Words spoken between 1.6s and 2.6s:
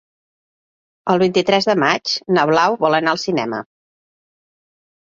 de maig na